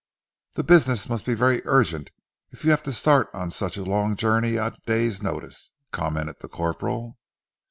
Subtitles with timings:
[0.53, 2.09] "The business must be very urgent
[2.49, 6.39] if you have to start on such a long journey at a day's notice," commented
[6.39, 7.19] the corporal.